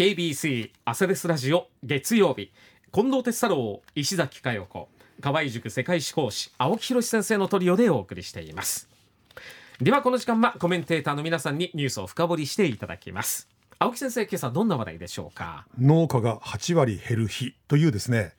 [0.00, 2.50] KBC アセレスラジオ月曜日。
[2.90, 4.88] 近藤哲太郎石崎佳代子。
[5.20, 8.88] 河合塾世界史講師青木博先生のトリオでお送りしています。
[9.78, 13.46] ではこの時間はコメンテーターの皆さんにニュースを深掘りしていただきます。
[13.78, 15.66] 青木先生今朝どんな話題でしょうか？
[15.78, 18.32] 農家が8割減る日というですね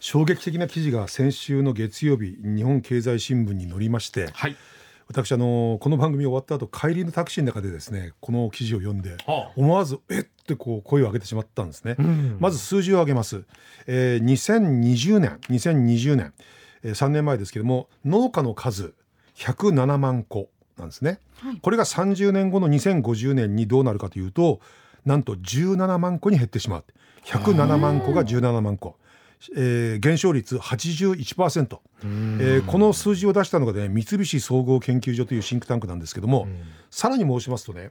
[0.00, 4.56] 衝撃的な記事が先週の月曜日日本経済新聞に載りまして、はい、
[5.08, 13.44] 私あのこの番組終わった後帰りのタクシーの中でですねこの記事を読んで、はあ、思わずえってこう声を上げてしまったんですね、うん、まず数字を上げます、
[13.86, 16.32] えー、2020年2020年、
[16.82, 18.94] えー、3年前ですけども農家の数
[19.36, 20.48] 107万戸
[20.78, 24.60] なんですね、はい、これが30年後の2050年にどうなるかというと
[25.04, 26.84] なんと17万戸に減ってしまう。
[27.26, 28.96] 107万戸が17万戸
[29.56, 36.48] えー、減少率81%、えー、この数字を出したのが、ね、三菱総合研究所というシンクタンクなんですけども
[36.90, 37.90] さらに申しますとね、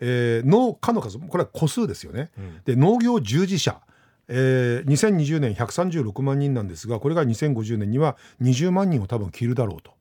[0.00, 3.80] えー、農家の数これは個数ですよね、うん、で農業従事者
[4.28, 9.92] えー、2020年136万人なんですがこれが2050年には20万人を多分切るだろうと。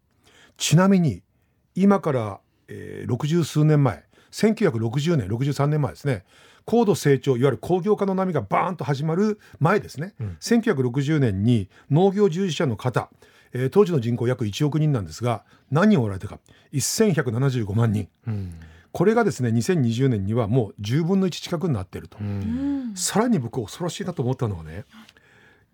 [0.58, 1.24] ちなみに
[1.76, 6.24] 今から、えー、60数年前1960年63年前ですね
[6.66, 13.10] 高度成長いわゆる工業化の波がバーンと始まる前ですね、うん、1960年に農業従事者の方、
[13.54, 16.40] えー、当時の人口約1億人なんですが何人おられたか。
[16.74, 18.54] 1175万人、うん、
[18.92, 24.86] これがですね2020年にはもう10分の1近くになっていると、うん、さらに僕恐ろしいなと思ったのはね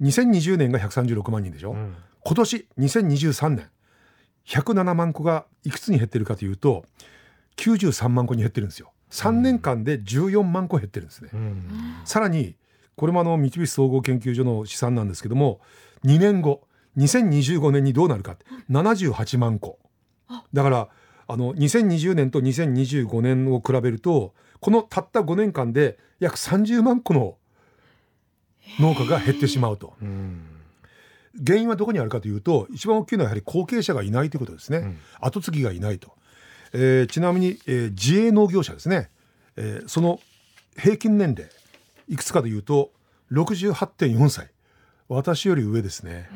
[0.02, 3.70] 2020年が136万人でしょ、うん、今年2023年
[4.48, 6.86] 107万戸がいくつに減ってるかというと
[7.58, 8.92] 93万戸に減ってるんですよ。
[9.12, 11.64] 3年間で14万個減ってるんですね、うん、
[12.06, 12.56] さらに
[12.96, 15.62] これもあの三菱総合研究所の試算なんですけども
[16.06, 16.64] 2年後
[16.98, 18.36] 2025年にどうなるか
[18.70, 19.78] 78万個。
[20.52, 20.90] だから
[21.28, 27.38] あの2020年と2025年を比べるとこのたった5年間で約30万個の
[28.80, 29.94] 農家が減ってしまうと。
[31.46, 36.17] 原因はどこにあるかというと一番大きいのはやはり後継者がいないということですね、うん、後継ぎがいないと
[36.80, 39.10] えー、ちなみに、えー、自営農業者ですね、
[39.56, 40.20] えー、その
[40.78, 41.52] 平均年齢
[42.08, 42.92] いくつかというと
[43.32, 44.50] 68.4歳。
[45.10, 46.30] 私より上ですね。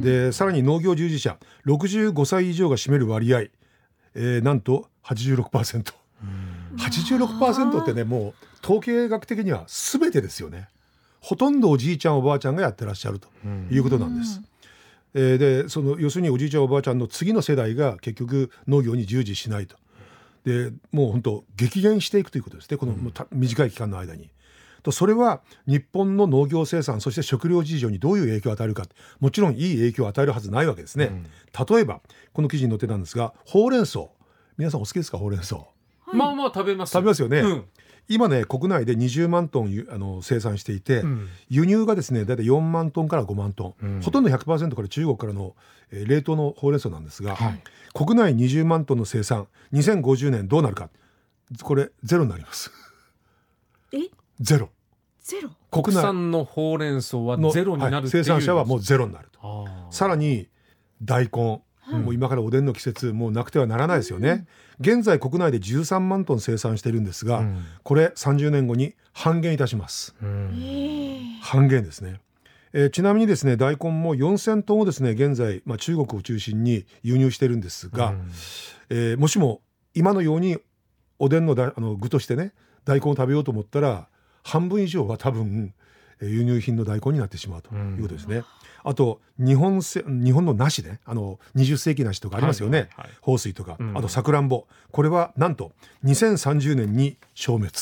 [0.00, 5.92] でさらに農業従事者65歳以上が占める割合、えー、なんと86%。
[6.76, 10.68] 86%ってねもう統計学的には全てですよね。
[11.20, 13.28] ほとんどおじいちゃんおばあちゃんがやってらっしゃると
[13.70, 14.40] いうことなんです。
[15.18, 19.76] えー、でその要するにおじいちゃんおばあちゃんの次の世代が結局農業に従事しないと。
[20.44, 22.76] でもう本当激減していくということですね。
[22.76, 22.94] この
[23.32, 24.28] 短い期間の間に。
[24.82, 28.84] とそれは日本の農業生産そして食料事情にどういう影響を与えるか
[29.18, 31.06] もちろんいい影響を与えるはずないわけですね。
[31.06, 31.26] うん、
[31.76, 32.00] 例えば
[32.34, 34.00] この記事に載ってたんですがほうれん草。
[34.58, 35.56] 皆さんお好きですかほうれん草。
[36.12, 36.92] まあまあ食べます。
[36.92, 37.64] 食べますよね、うん、
[38.08, 45.54] 今ね国内で20万トンあの生産していて、うん、輸入がですね大体4万トンから5万トン、うん、ほとんど100%これ中国からの、
[45.90, 47.62] えー、冷凍のほうれん草なんですが、はい、
[47.94, 50.88] 国内20万トンの生産2050年どうなるか。
[51.62, 52.72] これゼロになります。
[53.92, 53.98] え？
[54.40, 54.70] ゼロ。
[55.20, 55.50] ゼロ？
[55.70, 59.68] 国産のほうれん草はゼロになる、はい、生産者はもうゼロになると。
[59.90, 60.48] さらに
[61.02, 64.46] 大根もう今からおでんの季節もうなくてはならないですよね、
[64.80, 72.20] 現在国内で13万トン生産しているんですが、うん、これ30年後に半減いたします、うん、半減ですね。
[72.72, 78.30] えー、ちなみにですね大根も4000トンをですね現在、まあ、中国を中心に輸入してるんですが、うん、
[78.90, 79.62] えー、もしも
[79.94, 80.58] 今のように
[81.18, 82.52] おでんのだあの具としてね
[82.84, 84.08] 大根を食べようと思ったら
[84.42, 85.72] 半分以上は多分
[86.20, 88.42] 輸入品の大根になってしまうということですね。
[88.88, 91.00] あと日本せ日本の梨ね。
[91.04, 94.66] あの20世紀梨とかありますよね、はいはい豊水とか、うん、あとさくらんぼ。
[94.92, 95.72] これはなんと
[96.04, 97.74] 2030年に消滅。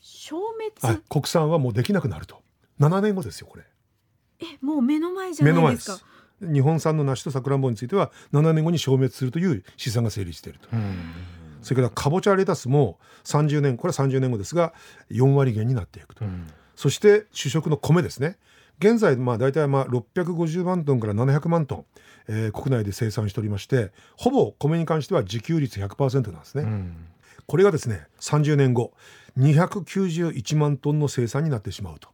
[0.00, 0.40] 消
[0.80, 2.40] 滅、国産はもうできなくなると。
[2.78, 3.64] 7年後ですよこれ。
[4.40, 5.98] えもう目の前じゃないですか。
[6.40, 10.68] 日本産の梨とさくらんぼについては7年後に消滅するという試算が成立していると。
[11.62, 14.72] それからかぼちゃレタスも30年これは30年後ですが
[15.10, 16.24] 4割減になっていくと、
[16.76, 18.36] そして主食の米ですね
[18.82, 21.84] 現在まあ大体まあ650万トンから700万トン、
[22.26, 27.06] えー、国内で生産しておりましてほぼ米に関しては自給率100%なんですね、うん、
[27.46, 28.92] これがですね30年後
[29.38, 32.08] 291万トンの生産になってしまうと。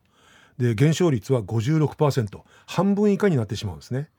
[0.58, 4.10] で減少率は56%半分以下になってしまうんですね。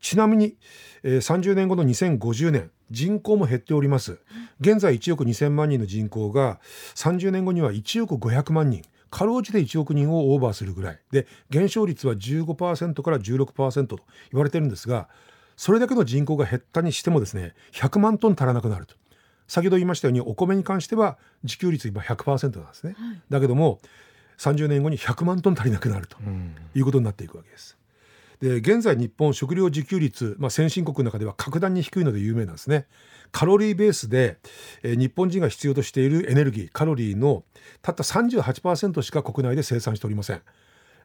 [0.00, 0.56] ちなみに、
[1.04, 4.18] えー、30年後の2050年人口も減っております。
[4.60, 6.58] 現在1億2000万人の人口が
[6.96, 10.98] 30年後には1億500万人かろうじて1億人をオーバーするぐらい。
[11.12, 13.98] で減少率は15%から16%と
[14.32, 15.08] 言われてるんですが
[15.54, 18.96] それだけの人口が減ったにしてもですね100万トン足らなくなると。
[19.46, 23.80] 先ほど言いましたようにお米に関しては自給率今100%なんですね、はい、だけども
[24.38, 26.16] 30年後に100万トン足りなくなると
[26.74, 27.76] いうことになっていくわけです。
[28.42, 32.86] で現在日本食料自給率、まあ、先進国の中では格段に低いので有名なんですね。
[33.30, 34.38] カロリーベースで、
[34.82, 37.44] えー、日本人が必要としているエネルギーカロリーの
[37.82, 40.42] たった38%しか国内で生産しておりません。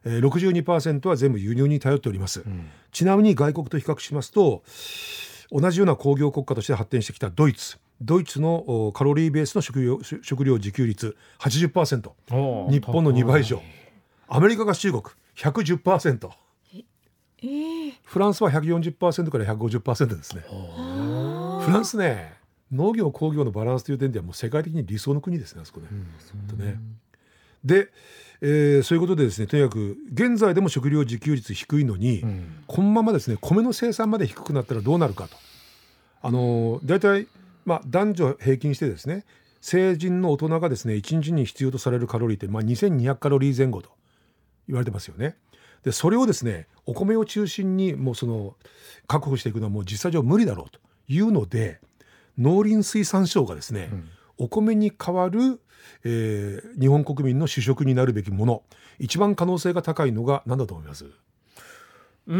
[0.04, 4.62] えー、62%は全部輸入に頼っております、うん、ちなみに外国と比較しますと
[5.50, 7.78] 同じような工業国家として発展してきたドイツ。
[8.00, 12.10] ドイツのカロリーベースの食料食料自給率80%
[12.70, 13.62] 日本の2倍以上。
[14.26, 15.02] アメリカが中国
[15.36, 16.30] 110%
[17.42, 22.34] えー、フランスは140%から150%ですねフランスね
[22.72, 25.88] 農業工業のバランスという点ではもう世界的に理想の国ですねあそこね。
[25.90, 26.78] うん、ね
[27.64, 27.88] で、
[28.40, 35.36] えー、そういうことでですねとにかく現在でも食料自給率低いのに、うん、このままですね米の生産まで低くなったらどうなるかと。
[36.20, 37.28] あの大体
[37.68, 39.26] まあ、男女平均してですね
[39.60, 43.90] 成人の大人がですね1日に必要とされるカロリーって、まあ、2200カロリー前後と
[44.66, 45.36] 言われてますよね。
[45.84, 48.54] でそれをですねお米を中心にもうその
[49.06, 51.80] 確保していくのはもう実際上無理だろうというので
[52.36, 54.08] 農林水産省がですね、うん、
[54.38, 55.60] お米に代わる、
[56.04, 58.62] えー、日本国民の主食になるべきもの
[58.98, 61.06] 一番可能性が高いのが何だと思います？
[62.26, 62.36] う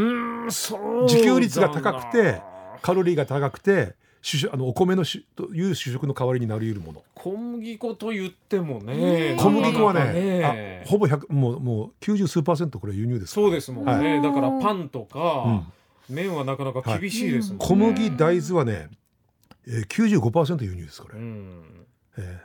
[0.47, 2.43] んそう自給率が高くて
[2.83, 7.03] カロリーが高くて主あのお米のしという主食の代わりになり得るもの。
[7.15, 9.37] 小麦粉と言ってもね。
[9.39, 13.33] 小麦粉はねあほぼ100もうもう90数パーセントこれ輸入です。
[13.33, 15.65] そうですもんね、はい、だからパンとか、
[16.09, 18.89] うん、麺はなかなか厳しいですもんね、はい、小麦大豆はね、
[19.67, 21.63] えー、95%輸入ですこれ、うん、
[22.17, 22.41] え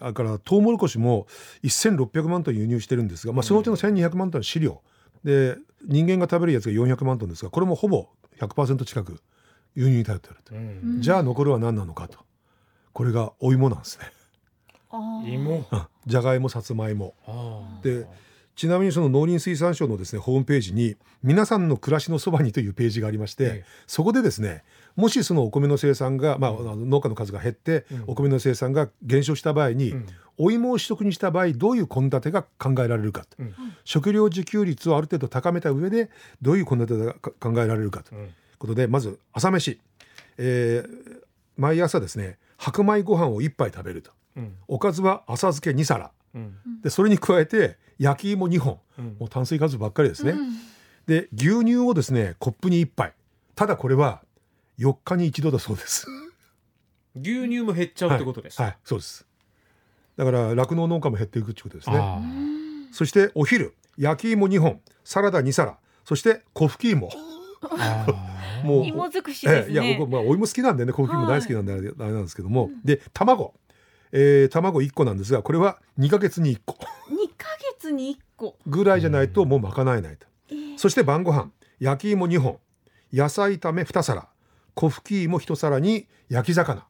[0.00, 1.26] ー、だからトウモロコシも
[1.62, 4.80] 1600万トン輸入してるんですが、まあ、そのうちの1200万トン飼料。
[5.24, 5.56] で
[5.86, 8.08] 人間が食べるやつが400万トンですがこれもほぼ
[8.38, 9.20] 100%近く
[9.74, 12.18] 輸入に頼ってると、うん、じゃあ残るは何なのかと。
[12.92, 14.04] これがお芋なんですね。
[15.26, 15.64] 芋？
[16.06, 17.14] じゃがいもさつまいも。
[17.82, 18.06] で
[18.56, 24.64] ちなみにその農林水産省のですねホームページに「皆さんの暮らしのそばに」というページがありまして、ええ、そこでですね
[24.96, 30.06] もしそのお米の生産が、まあ、農家の数が減って、うん、お米の生産が減少した場合に、うん、
[30.36, 36.10] お芋を取得にした場合どういう献立が考えられるかと、うん、食料自給率をある程度高めた上で
[36.42, 38.14] どういう献立が考えられるかと。
[38.60, 39.80] ことでまず朝飯、
[40.38, 41.20] えー、
[41.56, 50.34] 毎朝ですね白米ご飯を1杯食べると、うん、おかずは浅漬け2皿、うん、でそれに加えて焼き芋2本、うん、もう炭水化物ばっかりですね、
[51.06, 53.14] で牛乳をですねコップに1杯。
[53.56, 54.22] ただこれは
[54.78, 56.06] 4日に一度だそうです。
[57.16, 59.26] 牛乳も減っちゃうってことです、はい、はい、そうです。
[60.16, 62.00] だから酪農農家も減っていくってことですね。
[62.92, 63.74] そしてお昼。
[63.96, 64.80] 焼き芋2本。
[65.02, 65.78] サラダ2皿。
[66.04, 67.10] そして小吹き芋
[68.64, 73.54] もう芋尽くしですね、えいや僕まあお芋好きなんでねコーヒーも大好きなんであれなんですけども、はい、で卵、
[74.12, 76.74] えー、卵1個なんですがこれは2か月に1個。
[76.74, 77.46] 2か
[77.78, 78.56] 月に1個。
[78.66, 81.50] ぐらいじゃないともう賄えないと、えー、そして晩ご飯。
[81.78, 82.58] 焼き芋2本。
[83.12, 84.28] 野菜炒め2皿。
[84.74, 86.86] 小吹き芋1皿に焼き魚。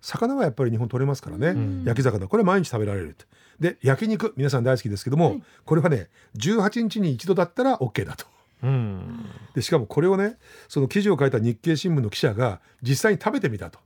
[0.00, 2.28] 魚はやっぱり日本取れますからね、うん、焼き魚。
[2.28, 3.26] これ毎日食べられると。
[3.60, 8.26] で焼肉皆さん大好きですけども、はい、これはね18日に一度だったら OK だと
[8.62, 10.36] うん、でしかもこれをね
[10.68, 13.78] その記事を書いた日経新聞の記者が実際に食べてみたと。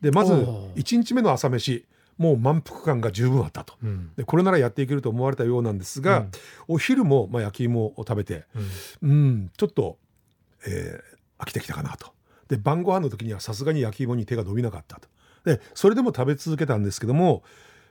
[0.00, 1.84] でまず1日目の朝飯
[2.16, 6.30] もう満腹感が十分あったと、うん、でこれならやっていけると思われたようなんですが、うん、
[6.68, 8.46] お昼もまあ焼き芋を食べて、
[9.02, 9.98] うん、うんちょっと、
[10.66, 12.14] えー、飽きてきたかなと。
[12.48, 15.08] で晩ご飯の時にはさすがに焼き芋に手が伸びなかったと。
[15.44, 17.42] でそれでも食べ続けたんですけども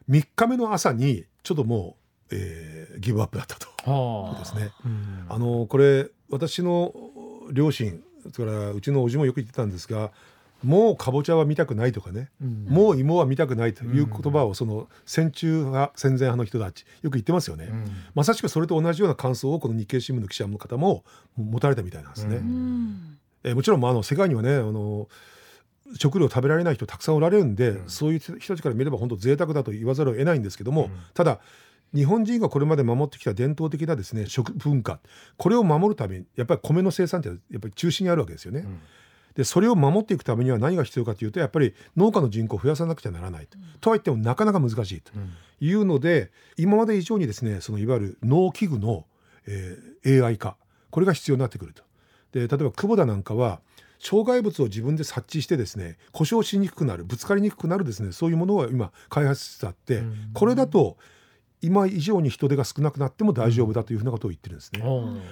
[0.10, 4.36] 3日目の朝にちょっともう、えー、ギブアップだったと。
[4.40, 4.72] ですね。
[5.30, 6.94] あのこれ私の
[7.52, 8.02] 両親
[8.34, 10.12] それからうちのおじもよく言ってたんですが
[10.64, 21.04] もうかぼちゃは見たくないとかね、うん、もう芋は見たくないという言葉をその戦中派戦前派の人たちよく言ってますよね、うん、まさしくそれと同じような感想をこの日経新聞の記者の方も
[21.38, 22.38] 持たれたみたいなんですね。
[22.38, 25.08] うん、えもちろん、まあ、あの世界にはねあの
[26.00, 31.40] 食料食べられない人たくさんおられるんで、そういう人たちから見れば本当贅沢だと言わざるを得ないんですけども、ただ
[31.96, 35.00] 日本人がこれまで守ってきた伝統的なですね食文化。
[35.38, 38.60] これを守るためにやっぱり米の生産ってやっぱり中心にあるわけですよね。
[38.60, 38.80] うん。
[39.36, 45.12] でそれを守っていくためには何が必要かというとやっぱり農家の人口を増やさなくちゃならないと、うん、とは言ってもなかなか難しいと。
[45.62, 49.06] いうので、うん、今まで以上にですねそのいわゆる農機具の、
[49.48, 50.58] えー、AI 化。
[50.90, 51.84] これが必要になってくると。
[52.32, 53.60] で例えば久保田なんかは
[54.00, 60.98] 障害物を自分で察知してですね故障しにくくなるぶつかりにくくなるですねそういうものを今開発しつつあって、うん、これだと
[61.66, 64.84] 今以上に人手が少なくなっても大丈夫だというふうなことを言ってるんですね。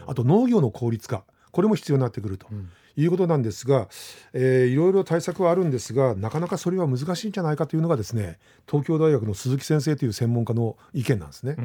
[0.08, 1.24] あと農業の効率化。
[1.52, 2.48] これも必要になってくると。
[2.96, 3.88] いうことなんですが、
[4.34, 8.38] えー、いろいろ対策はあるんですがなかなかそれは難しいんじゃないかというのがですね
[8.68, 11.56] 東京大学の鈴木先生という専門家の意見なんですね。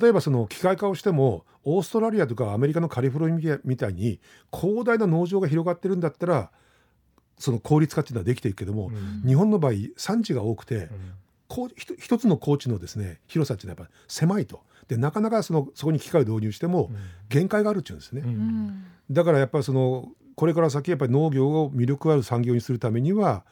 [0.00, 4.18] 例えばその機械化をしてもオーストラリアとかアメリカのカリフォルニアみたいに
[4.52, 6.50] 広大な農場が広がってるんだったら
[7.38, 10.88] その効率化っていうのはできていくけども、うん、日本の場合産地が多くて、
[11.76, 14.62] 一つの高地のですね広さっていうのはやっぱ狭いと。
[14.88, 16.90] でなかなかそのそこに機械を導入しても
[17.28, 23.44] 限界があるっていうんですね、うん、だからやっぱりそのこれから先やっぱり農業を魅力ある産業にするためには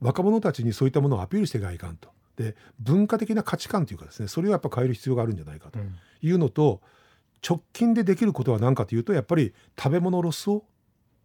[0.00, 2.10] 若者たちにそういったものをアピールしていかないかんと。
[2.36, 5.78] で文化的な価値観というかですねそれをやっぱ変える必要があるんじゃないかと
[6.22, 6.82] いうのと、
[7.46, 10.64] 直近でできることは何かというとやっぱり食べ物ロスを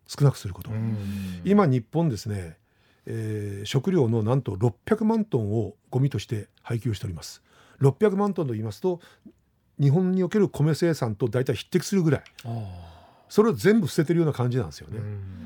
[0.07, 0.71] 少なくすること。
[1.43, 2.57] 今日本ですね、
[3.13, 7.43] えー、食料のなんと600万トンをゴミとして配給しております。
[7.81, 9.01] 600万トンと言いますと
[9.79, 12.23] 日本における米生産と大体匹敵するぐらい。
[13.31, 14.99] それを全部捨ててるような感じなんですよね。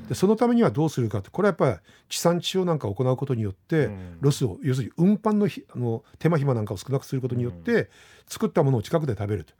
[0.08, 1.76] でそのためにはどうするかってこれはやっぱり
[2.08, 3.88] 地産地消なんかを行うことによって
[4.20, 7.88] ロスを要するに運搬のあの手間暇なんかを少なくすることによって
[8.26, 9.52] 作ったものを近くで食べると。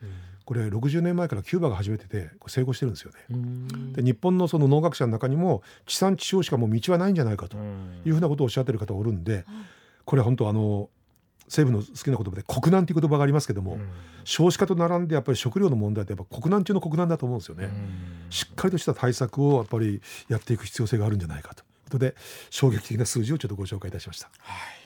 [0.44, 3.92] これ60年前からキューバが始めてて成功してるんですよね。
[3.92, 7.56] で日本のその農学者の中にも地産地消しかもう道はないんじゃないかと
[8.04, 9.44] いうふうなことをおっしゃってる方がおるんで
[10.04, 10.88] これは本当あの
[11.46, 13.78] 政府の好きな言葉で国難という言葉がありますけども、
[14.24, 17.70] 少子化と並んでやっぱり食料の問題ってやっぱ国難中の国難だと思うんですよね。
[18.30, 22.14] しっかりとした対策をやっぱりやっていく必要性があるんじゃないかということで
[22.50, 24.30] 衝撃的な数字をちょっとご紹介いたしました。
[24.38, 24.85] はい